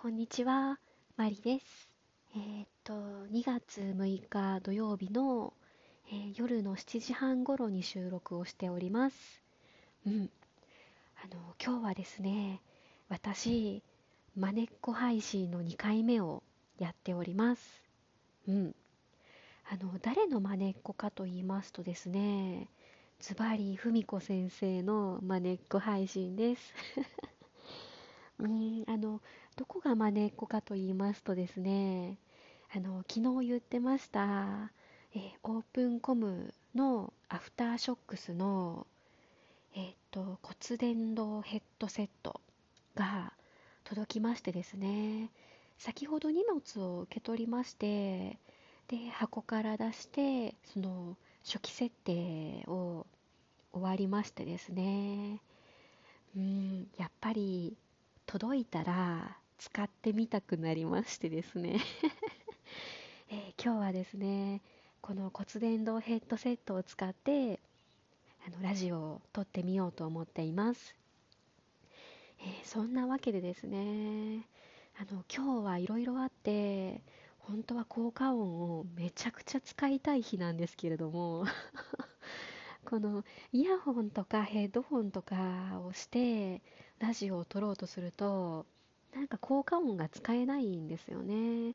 [0.00, 0.78] こんにちは、
[1.16, 1.88] マリです。
[2.32, 2.92] えー、っと、
[3.32, 5.52] 2月6日土曜日の、
[6.12, 9.42] えー、夜の7時半頃に収録をしております。
[10.06, 10.30] うん。
[11.20, 12.60] あの、今日はですね、
[13.08, 13.82] 私、
[14.36, 16.44] まねっこ配信の2回目を
[16.78, 17.82] やっております。
[18.46, 18.76] うん。
[19.68, 22.68] あの、誰のまねっこかと言いますとですね、
[23.18, 26.72] ズバリ、ふみこ先生のまねっこ配信です。
[28.38, 29.20] うんあの
[29.58, 32.16] どこがまねっこかと言いますとですね
[32.72, 34.70] あの昨日言ってました、
[35.12, 38.86] えー、オープンコムのアフターショックスの、
[39.74, 42.40] えーと、骨伝導ヘッドセット
[42.94, 43.32] が
[43.82, 45.30] 届きましてですね
[45.76, 48.38] 先ほど荷物を受け取りまして
[48.86, 53.06] で箱から出してその初期設定を
[53.72, 55.40] 終わりましてですね
[56.36, 57.76] うんやっぱり
[58.24, 61.80] 届いたら使ってみたくなりましてですね。
[63.30, 64.62] えー、今日はですね
[65.02, 67.60] この骨伝導ヘッドセットを使って
[68.46, 70.94] あのラジオを撮ってみようと思っています、
[72.38, 74.46] えー、そんなわけでですね
[74.96, 77.02] あの今日はいろいろあって
[77.38, 81.44] 本当は効果音をめちゃくちゃ使いたい日なんですけれども
[82.84, 86.62] このイヤホンとかヘッドホンとかをして
[86.98, 88.66] ラジオを撮ろうとすると
[89.14, 91.74] なんか効果音が使えないんですよね。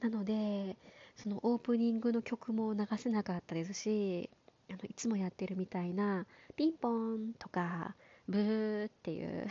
[0.00, 0.76] なので
[1.16, 4.30] そのオープニングの曲も流せなかったですし
[4.70, 7.96] あのいつもやってるみたいなピンポンとか
[8.28, 9.48] ブーっていう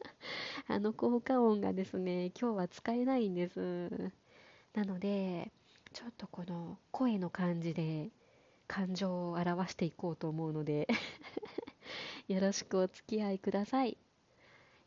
[0.68, 3.90] あの効果音がですね今日は使えないんです。
[4.72, 5.52] なので
[5.92, 8.10] ちょっとこの声の感じで
[8.66, 10.88] 感情を表していこうと思うので
[12.28, 13.96] よろしくお付き合いください。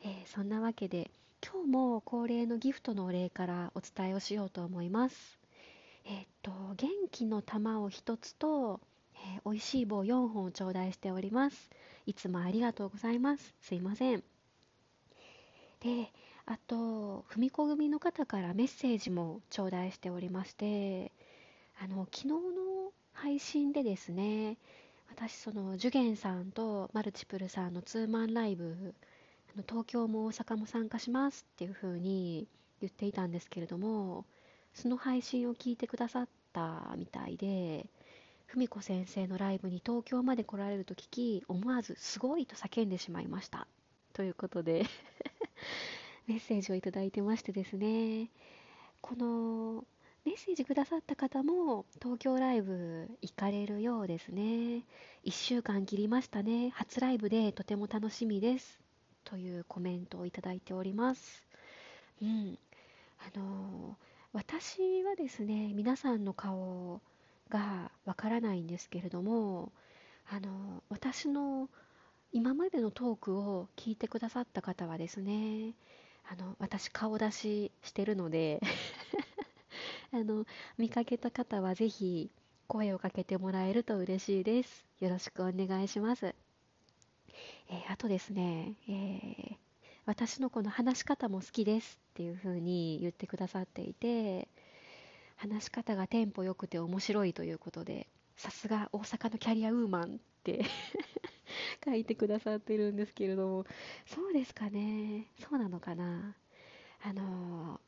[0.00, 1.10] えー、そんなわけで
[1.48, 5.38] 今日も恒例のギフトのお礼からお伝えをしようと思います。
[6.04, 8.80] えー、っと元気の玉を1つと、
[9.14, 11.70] えー、美味しい棒4本を頂戴しております。
[12.04, 13.54] いつもありがとうございます。
[13.60, 14.24] すいません。
[15.78, 16.10] で
[16.46, 21.12] あと文子組の方からメッセージも頂戴しておりまして
[21.80, 22.40] あの昨日の
[23.12, 24.56] 配信でですね
[25.08, 28.96] 私そのジュゲンさんとマルチプルさんのツーマンライブ
[29.62, 32.48] 東京も大阪も参加しますっていう風に
[32.80, 34.24] 言っていたんですけれども
[34.74, 37.86] その配信を聞いてくださったみたいで
[38.48, 43.66] 文子先生のライブに東京まで来られると聞き思わず「すごい!」と叫んでしまいました。
[44.12, 44.86] ということで
[46.26, 48.30] メッセージをいただいてましてですね
[49.02, 49.84] この
[50.24, 54.84] メッセージくださった方も東京ライブ行かれるようですね。
[55.24, 56.70] 1週間切りましたね。
[56.70, 58.85] 初ライブでとても楽しみです。
[59.26, 61.44] というコメントをいただいております。
[62.22, 62.58] うん、
[63.18, 63.96] あの
[64.32, 67.00] 私はですね皆さんの顔
[67.50, 69.72] がわからないんですけれども
[70.30, 71.68] あの私の
[72.32, 75.74] 今までのトークを聞いてくださった方はですね
[76.30, 78.60] あの私顔出ししてるので
[80.12, 80.46] あの
[80.78, 82.30] 見かけた方はぜひ
[82.68, 84.84] 声をかけてもらえると嬉しいです。
[85.00, 86.34] よろしくお願いします
[87.68, 89.56] えー、あとですね、えー、
[90.04, 94.48] 私のこの話し方も好きですっていう風に言ってくださっていて、
[95.36, 98.06] 話し方がテンポ良くて面白いということで、
[98.36, 100.64] さすが大阪のキャリアウーマンって
[101.84, 103.66] 書いてくださってるんですけれども、
[104.06, 106.36] そうですかね、そうなのかな。
[107.02, 107.80] あのー、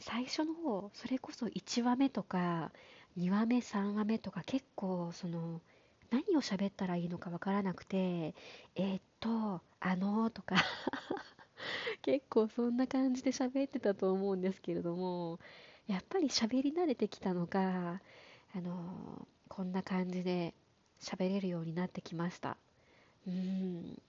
[0.00, 2.72] 最初の方、それこそ1話目とか、
[3.16, 5.60] 2話目、3話目とか結構その、
[6.10, 10.56] 何を喋ったらいいのかわからなくて、えー、っと、あのー、とか
[12.02, 15.38] 結構そんな感じで喋ってたと思うんですけれども、
[15.86, 18.00] やっぱり喋り慣れてきたのか、
[18.54, 20.54] あのー、こんな感じで
[21.00, 22.56] 喋れるようになってきました。
[23.26, 24.00] うん、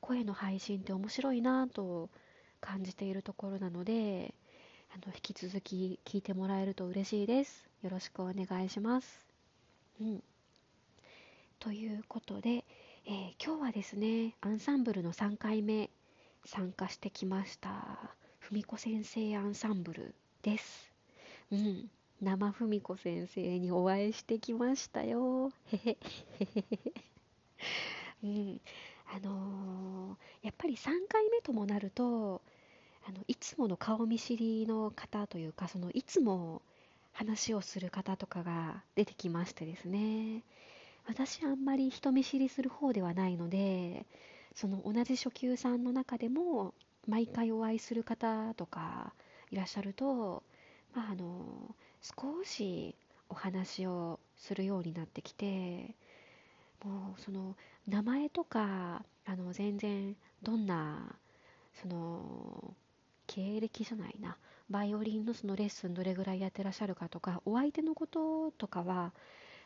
[0.00, 2.10] 声の配信って面白いなと
[2.60, 4.34] 感じているところなので、
[4.94, 7.68] あの引き続き聞いてもらえると嬉しいです。
[7.82, 9.26] よろしくお願いします。
[10.00, 10.22] うん
[11.62, 12.64] ということで、
[13.06, 15.90] えー、今日はですね、アンサンブルの3回目
[16.44, 17.70] 参加してきました、
[18.40, 20.12] 文子先生アンサンブル
[20.42, 20.90] です。
[21.52, 21.88] うん、
[22.20, 25.52] 生文子先生にお会いしてきましたよ。
[25.70, 25.96] へへ、へ
[26.40, 26.92] へへ。
[28.24, 28.60] うん、
[29.14, 32.42] あのー、やっぱり3回目ともなると、
[33.06, 36.60] あのいつもの顔見知りの方というか、そのいつも
[37.12, 40.42] 話をする方とかが出てきましてですね。
[41.06, 44.06] 私あんまり人見知りする方ではないので
[44.54, 46.74] その同じ初級さんの中でも
[47.08, 49.12] 毎回お会いする方とか
[49.50, 50.42] いらっしゃると、
[50.94, 52.94] まあ、あの少し
[53.28, 55.94] お話をするようになってきて
[56.84, 57.56] もうその
[57.88, 61.16] 名前とかあの全然どんな
[61.80, 62.74] その
[63.26, 64.36] 経歴じゃないな
[64.68, 69.12] バイオリンのそのレッスンどれぐらいやってらっしゃるかとかお相手のこととかは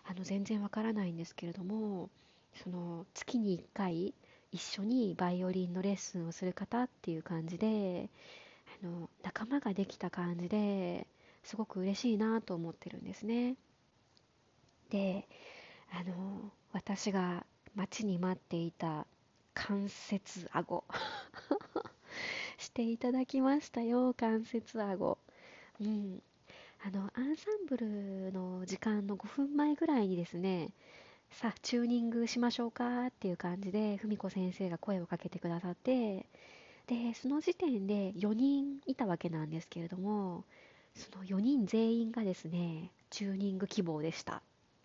[0.08, 2.08] あの全然わからないんですけれども
[2.62, 4.14] その月に1回
[4.52, 8.08] 一緒にバイオリンのレッスンをする方っていう感じで
[8.82, 11.06] あの仲間ができた感じで
[11.42, 13.56] すごく嬉しいなと思ってるんですね。
[14.90, 15.26] で
[15.92, 17.44] あの私が
[17.74, 19.06] 待ちに待っていた
[19.54, 20.84] 関節顎
[22.58, 25.18] していただきましたよ関節顎。
[25.80, 26.22] うん。
[26.86, 30.70] あのアンサンブルの時間の5分前ぐらいにですね
[31.32, 36.26] さあチューニングしましょうかっていう感じで文子先生が声をかけてくださって
[36.86, 40.44] でその時点で4人いたわけなんですけれども
[40.94, 44.40] その4人全員がですねチューニング希望でした。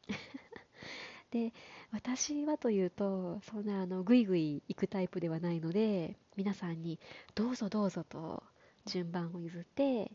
[1.30, 1.54] で
[1.92, 7.00] 私はというとそんなあのグイグイ行くタイプではないので皆さんに
[7.36, 8.42] どうぞどうぞと
[8.86, 10.12] 順番を譲って、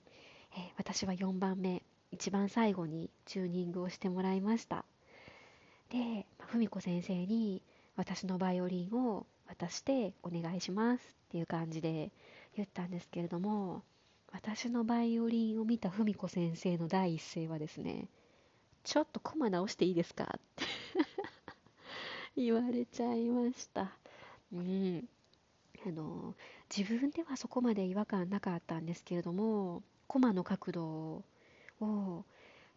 [0.56, 4.85] え、私は4番目一番最後にチューニングをしてもらいました
[5.91, 7.62] で文子先生に
[7.97, 12.11] 私のバイオリンを渡してお願いしますっていう感じで
[12.56, 13.82] 言ったんですけれども
[14.32, 18.09] 私のバイオリンを見た文子先生の第一声はですね
[18.85, 20.64] ちょっとコマ直していいですかって
[22.37, 23.97] 言われちゃいました。
[24.52, 25.09] うん。
[25.87, 26.35] あの、
[26.75, 31.25] 自分ではそこまで違和感なかったんですけれども、コマの角度
[31.81, 32.25] を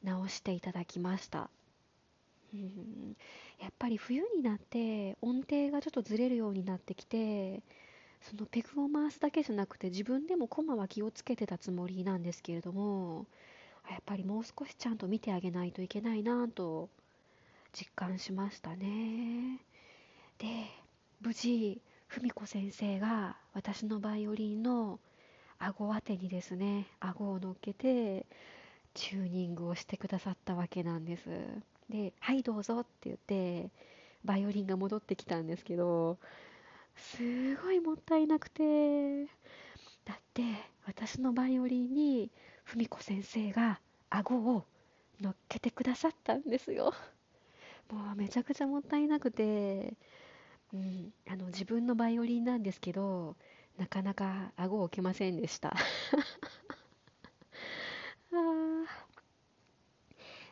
[0.04, 1.50] 直していただきました。
[2.54, 3.16] うん、
[3.62, 7.62] やっぱり冬になって音程がちょっとずれるようになってきて
[8.22, 13.28] そのペグを回すだけじゃなくて自分でもコマは気をつけてたつもりなんですけれども
[13.90, 16.90] やっぱりもう少しちゃんと見てあげないといけないなと
[17.72, 19.60] 実感しましたね
[20.38, 20.48] で
[21.22, 21.80] 無事
[22.10, 25.00] 文子先生が私のバイオリンの
[25.60, 28.26] 顎当てにですね顎を乗っけて
[28.96, 31.30] チューニングをしてくださったわけなんです
[31.90, 33.70] で「はいどうぞ」って言って
[34.26, 36.18] バイオリンが戻ってきたんですけど
[36.96, 39.26] すごいもったいなくて
[40.04, 40.44] だって
[40.86, 42.32] 私のバイオリンに
[42.66, 43.80] 文子先生が
[44.10, 44.66] 顎を
[45.22, 46.94] 乗っけてくださったんですよ。
[47.92, 49.94] もうめちゃくちゃもったいなくて、
[50.74, 53.36] うん、あの自分のバイオリンなんですけど、
[53.78, 55.76] なかなか顎を置けませんでした。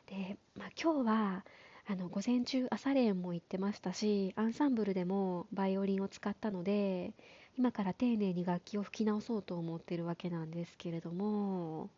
[0.07, 1.45] で、まあ、今日は
[1.85, 7.13] あの午前中朝練も行ってましたしアンサンブルでもバイオリンを使ったので
[7.57, 11.89] 今から丁寧に楽器を吹き直そうと思ってるわけなんですけれども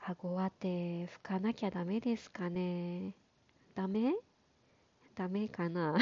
[0.00, 3.14] 顎当て吹かなきゃダメですかね。
[3.74, 4.14] ダメ？
[5.14, 5.98] ダメかな？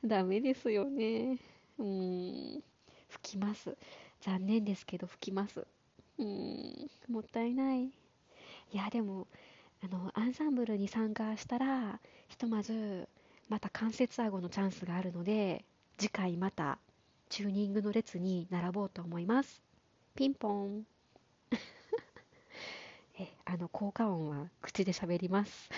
[0.04, 1.38] ダメですよね。
[1.78, 2.62] うん。
[3.08, 3.76] 吹きます。
[4.20, 5.66] 残念ですけど吹きます。
[6.18, 6.90] うん。
[7.08, 7.84] もったいない。
[7.84, 7.90] い
[8.72, 9.26] やでも
[9.82, 13.08] あのアンサンブルに参加したらひとまず
[13.48, 15.64] また関節顎のチャンスがあるので
[15.96, 16.78] 次回また
[17.28, 19.62] チューニングの列に並ぼうと思います。
[20.14, 20.86] ピンポン。
[23.18, 25.70] えあの効果音は口で喋ります。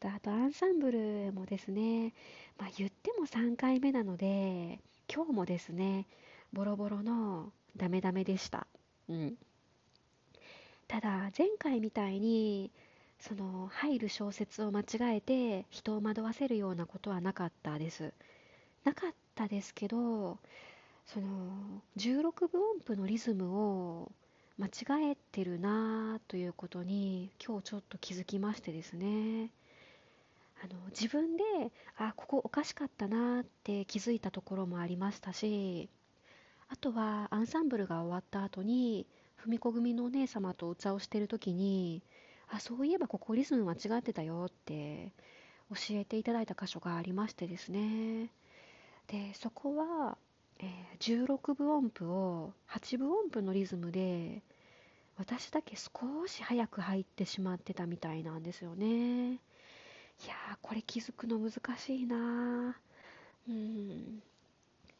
[0.00, 2.14] とあとアンサンブルもですね、
[2.58, 4.80] まあ、言っても3回目なので
[5.14, 6.06] 今日もですね
[6.52, 8.66] ボロボロのダメダメでした。
[9.08, 9.34] うん。
[10.88, 12.72] ただ前回みたいに
[13.20, 18.12] その入る小説を間違えて人を惑わせるようなことはなかったです。
[18.84, 20.38] なかったですけど
[21.06, 21.26] その
[21.98, 24.10] 16分音符のリズムを
[24.58, 29.50] 間違えてるなということに今日ちょっと気づきましてですね。
[30.62, 31.42] あの自分で
[31.96, 35.88] あここおかしかったなって気づいたところもありましたし
[36.68, 42.02] あとはアンサンブルが終わった後に文子組のお姉様とお茶をしてる時に
[42.48, 45.12] あそういえばここリズム間違ってたよって
[45.70, 48.30] 教えていただいた箇所がありましてですね。
[49.06, 50.18] でそこは
[50.62, 54.42] えー、16分音符を8分音符のリズムで
[55.16, 59.38] 私だけ少し早く入ってしまってたみたいなんですよね。
[60.24, 62.76] いやーこれ気づくの難しいな。
[63.48, 64.22] うん。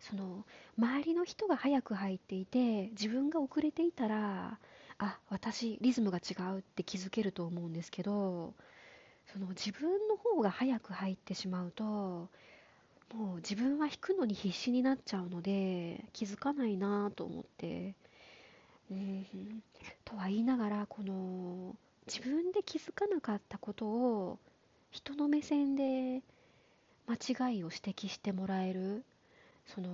[0.00, 0.44] その
[0.78, 4.58] 周りの人が早く入っていて自分が遅れていたら
[4.98, 8.54] あ私リズムが違うって気づけると思うんですけど
[9.30, 17.94] その自分の方が早く入ってしまうともう自分は弾くのに必死になっちゃうので気づかないなと思って。
[18.90, 19.24] うん、
[20.04, 21.76] とは言いながらこの
[22.08, 24.38] 自分で気づかなかったことを
[24.90, 26.22] 人の目線で
[27.06, 29.04] 間違いを指摘してもらえる
[29.66, 29.88] その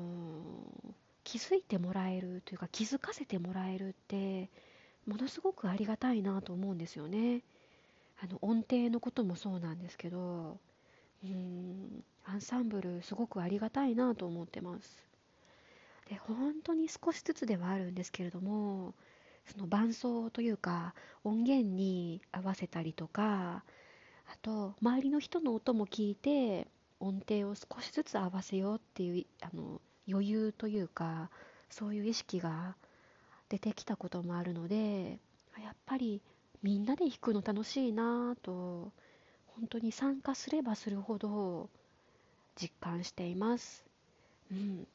[1.24, 4.48] 気づいてもらえるというか気づかせてもらえるって
[5.06, 7.42] ものすごくありがたいなと思うんですよね。
[8.22, 10.58] あの音程のこともそうなんですけど
[11.22, 15.04] うんアンサンブルすごくありがたいなと思ってます。
[16.08, 18.94] で本当に少しずつではあるんですけれども
[19.46, 23.64] その伴奏というか音源に合わせたりとか
[24.28, 26.66] あと周りの人の音も聞いて
[27.00, 31.30] 音程を少しずつ合わせようっていうあの余裕というか
[31.70, 32.76] そういう意識が
[33.48, 35.18] 出てきたこともあるので
[35.62, 36.20] やっぱり
[36.62, 38.92] みんなで弾くの楽しいなぁと
[39.46, 41.68] 本当に参加すればするほど
[42.56, 43.84] 実感しています。
[44.50, 44.86] うん。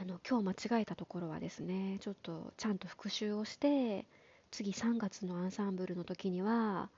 [0.00, 4.06] あの今日間違えたところはですねちょっとちゃんと復習をして
[4.50, 6.88] 次3月のアンサンブルの時には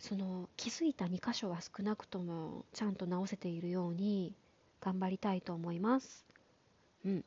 [0.00, 4.34] その気づいた2箇所は少なくともちゃんと直せているように
[4.80, 6.24] 頑張りたいと思います。
[7.04, 7.24] うん。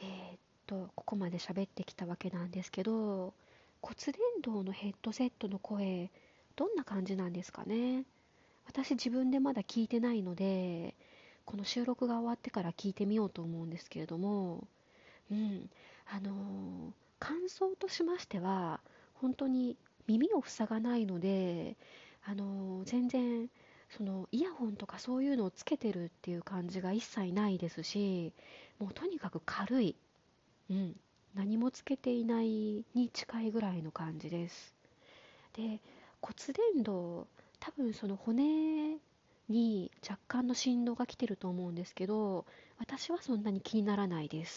[0.00, 3.34] えー、っと、ここまで喋ってきたわけなんですけど、
[3.82, 6.10] 骨伝導のヘッドセットの声、
[6.56, 8.04] どんな感じなんですかね？
[8.66, 10.94] 私自分でまだ聞いてないので、
[11.44, 14.66] この収録が終わってから聞いてみようと思うんですけれども、
[15.30, 15.68] うん、
[16.06, 18.80] あのー、感想としましては、
[19.14, 19.76] 本当に
[20.06, 21.76] 耳を塞がないので、
[22.24, 23.48] あの全然
[23.96, 28.32] そのイヤホンとかそういうのをつけてるっていう感じが一切ないですし
[28.78, 29.94] もうとにかく軽い、
[30.70, 30.96] うん、
[31.34, 34.74] 何もつけていないに近いぐらいの感じです。
[35.52, 35.80] で
[36.20, 36.34] 骨
[36.74, 37.26] 伝導
[37.60, 38.96] 多分その骨
[39.48, 42.44] に若干の振動が来てると思うんですけど
[42.78, 44.54] 私はそんなに気にならないです。